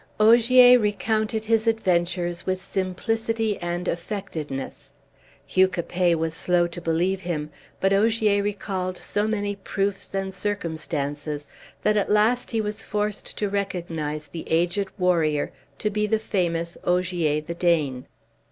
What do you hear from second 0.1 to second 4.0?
Ogier recounted his adventures with simplicity and